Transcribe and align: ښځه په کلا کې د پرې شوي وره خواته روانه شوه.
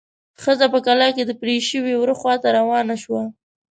ښځه 0.41 0.65
په 0.73 0.79
کلا 0.85 1.07
کې 1.15 1.23
د 1.25 1.31
پرې 1.41 1.55
شوي 1.69 1.93
وره 1.97 2.15
خواته 2.19 2.47
روانه 2.57 2.95
شوه. 3.03 3.23